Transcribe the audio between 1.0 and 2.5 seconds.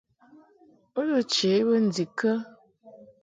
to che bə ndikə?